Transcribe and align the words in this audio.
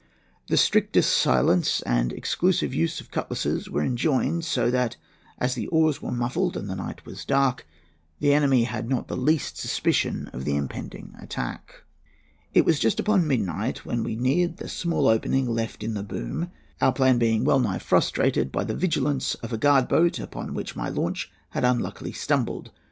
The 0.47 0.57
strictest 0.57 1.11
silence 1.15 1.81
and 1.83 2.09
the 2.09 2.15
exclusive 2.15 2.73
use 2.73 2.99
of 3.01 3.11
cutlasses 3.11 3.69
were 3.69 3.83
enjoined; 3.83 4.43
so 4.45 4.71
that, 4.71 4.97
as 5.37 5.53
the 5.53 5.67
oars 5.67 6.01
were 6.01 6.09
muffled 6.11 6.57
and 6.57 6.67
the 6.67 6.75
night 6.75 7.05
was 7.05 7.23
dark, 7.23 7.67
the 8.19 8.33
enemy 8.33 8.63
had 8.63 8.89
not 8.89 9.09
the 9.09 9.15
least 9.15 9.57
suspicion 9.57 10.27
of 10.33 10.43
the 10.43 10.55
impending 10.55 11.13
attack. 11.21 11.83
"It 12.51 12.65
was 12.65 12.79
just 12.79 12.99
upon 12.99 13.27
midnight 13.27 13.85
when 13.85 14.03
we 14.03 14.15
neared 14.15 14.57
the 14.57 14.69
small 14.69 15.07
opening 15.07 15.47
left 15.47 15.83
in 15.83 15.93
the 15.93 16.01
boom, 16.01 16.49
our 16.81 16.91
plan 16.91 17.19
being 17.19 17.43
well 17.43 17.59
nigh 17.59 17.77
frustrated 17.77 18.51
by 18.51 18.63
the 18.63 18.73
vigilance 18.73 19.35
of 19.35 19.53
a 19.53 19.57
guard 19.59 19.87
boat 19.87 20.17
upon 20.17 20.55
which 20.55 20.75
my 20.75 20.89
launch 20.89 21.31
had 21.51 21.63
unluckily 21.63 22.11
stumbled. 22.11 22.71